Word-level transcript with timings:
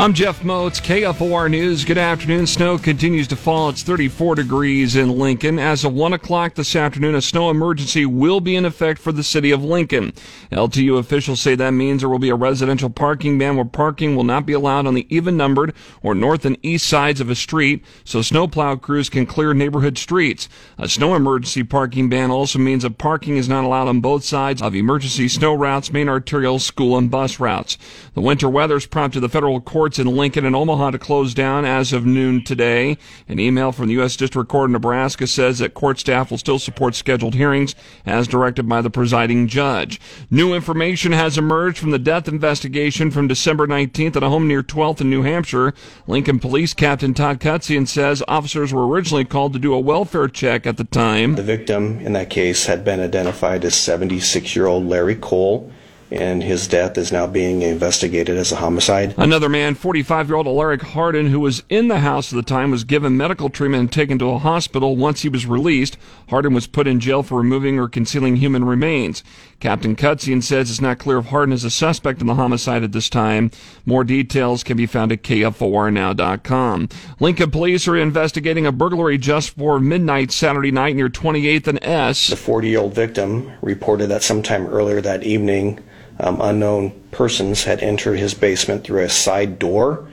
I'm 0.00 0.14
Jeff 0.14 0.40
Motz, 0.40 0.80
KFOR 0.80 1.50
News. 1.50 1.84
Good 1.84 1.98
afternoon. 1.98 2.46
Snow 2.46 2.78
continues 2.78 3.28
to 3.28 3.36
fall. 3.36 3.68
It's 3.68 3.82
34 3.82 4.36
degrees 4.36 4.96
in 4.96 5.18
Lincoln. 5.18 5.58
As 5.58 5.84
of 5.84 5.92
1 5.92 6.14
o'clock 6.14 6.54
this 6.54 6.74
afternoon, 6.74 7.14
a 7.14 7.20
snow 7.20 7.50
emergency 7.50 8.06
will 8.06 8.40
be 8.40 8.56
in 8.56 8.64
effect 8.64 8.98
for 8.98 9.12
the 9.12 9.22
city 9.22 9.50
of 9.50 9.62
Lincoln. 9.62 10.14
LTU 10.50 10.98
officials 10.98 11.42
say 11.42 11.54
that 11.54 11.72
means 11.72 12.00
there 12.00 12.08
will 12.08 12.18
be 12.18 12.30
a 12.30 12.34
residential 12.34 12.88
parking 12.88 13.38
ban 13.38 13.56
where 13.56 13.64
parking 13.66 14.16
will 14.16 14.24
not 14.24 14.46
be 14.46 14.54
allowed 14.54 14.86
on 14.86 14.94
the 14.94 15.06
even 15.14 15.36
numbered 15.36 15.74
or 16.02 16.14
north 16.14 16.46
and 16.46 16.56
east 16.62 16.86
sides 16.86 17.20
of 17.20 17.28
a 17.28 17.34
street, 17.34 17.84
so 18.02 18.22
snowplow 18.22 18.76
crews 18.76 19.10
can 19.10 19.26
clear 19.26 19.52
neighborhood 19.52 19.98
streets. 19.98 20.48
A 20.78 20.88
snow 20.88 21.14
emergency 21.14 21.62
parking 21.62 22.08
ban 22.08 22.30
also 22.30 22.58
means 22.58 22.84
that 22.84 22.96
parking 22.96 23.36
is 23.36 23.50
not 23.50 23.64
allowed 23.64 23.88
on 23.88 24.00
both 24.00 24.24
sides 24.24 24.62
of 24.62 24.74
emergency 24.74 25.28
snow 25.28 25.52
routes, 25.52 25.92
main 25.92 26.08
arterial, 26.08 26.58
school, 26.58 26.96
and 26.96 27.10
bus 27.10 27.38
routes. 27.38 27.76
The 28.14 28.22
winter 28.22 28.48
weather's 28.48 28.86
prompted 28.86 29.20
the 29.20 29.28
federal 29.28 29.60
court 29.60 29.89
courts 29.90 29.98
in 29.98 30.06
Lincoln 30.06 30.44
and 30.44 30.54
Omaha 30.54 30.92
to 30.92 31.00
close 31.00 31.34
down 31.34 31.64
as 31.64 31.92
of 31.92 32.06
noon 32.06 32.44
today. 32.44 32.96
An 33.26 33.40
email 33.40 33.72
from 33.72 33.88
the 33.88 33.94
U.S. 33.94 34.14
District 34.14 34.48
Court 34.48 34.66
of 34.66 34.70
Nebraska 34.70 35.26
says 35.26 35.58
that 35.58 35.74
court 35.74 35.98
staff 35.98 36.30
will 36.30 36.38
still 36.38 36.60
support 36.60 36.94
scheduled 36.94 37.34
hearings 37.34 37.74
as 38.06 38.28
directed 38.28 38.68
by 38.68 38.82
the 38.82 38.90
presiding 38.90 39.48
judge. 39.48 40.00
New 40.30 40.54
information 40.54 41.10
has 41.10 41.36
emerged 41.36 41.78
from 41.78 41.90
the 41.90 41.98
death 41.98 42.28
investigation 42.28 43.10
from 43.10 43.26
December 43.26 43.66
19th 43.66 44.14
at 44.14 44.22
a 44.22 44.28
home 44.28 44.46
near 44.46 44.62
12th 44.62 45.00
in 45.00 45.10
New 45.10 45.22
Hampshire. 45.22 45.74
Lincoln 46.06 46.38
Police 46.38 46.72
Captain 46.72 47.12
Todd 47.12 47.40
Kocian 47.40 47.88
says 47.88 48.22
officers 48.28 48.72
were 48.72 48.86
originally 48.86 49.24
called 49.24 49.54
to 49.54 49.58
do 49.58 49.74
a 49.74 49.80
welfare 49.80 50.28
check 50.28 50.68
at 50.68 50.76
the 50.76 50.84
time. 50.84 51.34
The 51.34 51.42
victim 51.42 51.98
in 51.98 52.12
that 52.12 52.30
case 52.30 52.66
had 52.66 52.84
been 52.84 53.00
identified 53.00 53.64
as 53.64 53.74
76 53.74 54.54
year 54.54 54.66
old 54.66 54.86
Larry 54.86 55.16
Cole 55.16 55.72
and 56.10 56.42
his 56.42 56.66
death 56.66 56.98
is 56.98 57.12
now 57.12 57.26
being 57.26 57.62
investigated 57.62 58.36
as 58.36 58.50
a 58.50 58.56
homicide. 58.56 59.14
Another 59.16 59.48
man, 59.48 59.74
45 59.74 60.28
year 60.28 60.36
old 60.36 60.46
Alaric 60.46 60.82
Hardin, 60.82 61.28
who 61.28 61.40
was 61.40 61.62
in 61.68 61.88
the 61.88 62.00
house 62.00 62.32
at 62.32 62.36
the 62.36 62.42
time, 62.42 62.70
was 62.70 62.84
given 62.84 63.16
medical 63.16 63.48
treatment 63.48 63.80
and 63.80 63.92
taken 63.92 64.18
to 64.18 64.30
a 64.30 64.38
hospital. 64.38 64.96
Once 64.96 65.22
he 65.22 65.28
was 65.28 65.46
released, 65.46 65.96
Hardin 66.28 66.54
was 66.54 66.66
put 66.66 66.86
in 66.86 67.00
jail 67.00 67.22
for 67.22 67.38
removing 67.38 67.78
or 67.78 67.88
concealing 67.88 68.36
human 68.36 68.64
remains. 68.64 69.22
Captain 69.60 69.94
Kocian 69.94 70.42
says 70.42 70.70
it's 70.70 70.80
not 70.80 70.98
clear 70.98 71.18
if 71.18 71.26
Hardin 71.26 71.52
is 71.52 71.64
a 71.64 71.70
suspect 71.70 72.20
in 72.20 72.26
the 72.26 72.34
homicide 72.34 72.82
at 72.82 72.92
this 72.92 73.10
time. 73.10 73.50
More 73.84 74.04
details 74.04 74.64
can 74.64 74.76
be 74.76 74.86
found 74.86 75.12
at 75.12 75.22
KFORnow.com. 75.22 76.88
Lincoln 77.20 77.50
police 77.50 77.86
are 77.86 77.96
investigating 77.96 78.66
a 78.66 78.72
burglary 78.72 79.18
just 79.18 79.50
for 79.50 79.78
midnight 79.78 80.32
Saturday 80.32 80.72
night 80.72 80.96
near 80.96 81.08
28th 81.10 81.66
and 81.66 81.78
S. 81.84 82.28
The 82.28 82.36
40 82.36 82.68
year 82.68 82.80
old 82.80 82.94
victim 82.94 83.52
reported 83.60 84.08
that 84.08 84.22
sometime 84.22 84.66
earlier 84.66 85.00
that 85.02 85.22
evening, 85.24 85.78
um, 86.18 86.40
unknown 86.40 86.90
persons 87.10 87.64
had 87.64 87.80
entered 87.80 88.18
his 88.18 88.34
basement 88.34 88.84
through 88.84 89.04
a 89.04 89.08
side 89.08 89.58
door 89.58 90.10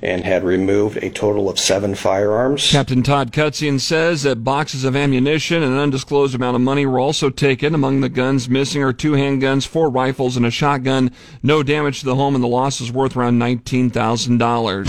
and 0.00 0.24
had 0.24 0.44
removed 0.44 0.96
a 0.98 1.10
total 1.10 1.48
of 1.48 1.58
seven 1.58 1.94
firearms. 1.94 2.70
Captain 2.70 3.02
Todd 3.02 3.32
Kocian 3.32 3.80
says 3.80 4.22
that 4.22 4.44
boxes 4.44 4.84
of 4.84 4.94
ammunition 4.94 5.62
and 5.62 5.72
an 5.72 5.78
undisclosed 5.78 6.34
amount 6.34 6.54
of 6.54 6.60
money 6.60 6.86
were 6.86 7.00
also 7.00 7.30
taken. 7.30 7.74
Among 7.74 8.00
the 8.00 8.08
guns 8.08 8.48
missing 8.48 8.82
are 8.82 8.92
two 8.92 9.12
handguns, 9.12 9.66
four 9.66 9.90
rifles, 9.90 10.36
and 10.36 10.46
a 10.46 10.50
shotgun. 10.50 11.10
No 11.42 11.64
damage 11.64 12.00
to 12.00 12.06
the 12.06 12.14
home, 12.14 12.36
and 12.36 12.44
the 12.44 12.48
loss 12.48 12.80
is 12.80 12.92
worth 12.92 13.16
around 13.16 13.40
$19,000. 13.40 14.86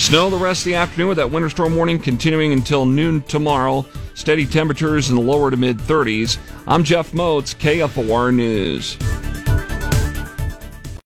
Snow 0.00 0.30
the 0.30 0.36
rest 0.36 0.62
of 0.62 0.64
the 0.64 0.74
afternoon 0.74 1.08
with 1.08 1.18
that 1.18 1.30
winter 1.30 1.48
storm 1.48 1.76
warning 1.76 2.00
continuing 2.00 2.52
until 2.52 2.84
noon 2.86 3.22
tomorrow. 3.22 3.86
Steady 4.14 4.46
temperatures 4.46 5.10
in 5.10 5.14
the 5.16 5.22
lower 5.22 5.50
to 5.50 5.56
mid 5.56 5.78
30s. 5.78 6.38
I'm 6.66 6.82
Jeff 6.82 7.12
Motz, 7.12 7.54
KFOR 7.54 8.34
News. 8.34 8.96